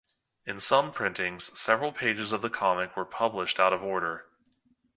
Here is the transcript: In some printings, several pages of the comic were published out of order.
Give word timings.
In 0.47 0.59
some 0.59 0.91
printings, 0.91 1.51
several 1.59 1.91
pages 1.93 2.33
of 2.33 2.41
the 2.41 2.49
comic 2.49 2.97
were 2.97 3.05
published 3.05 3.59
out 3.59 3.71
of 3.71 3.83
order. 3.83 4.25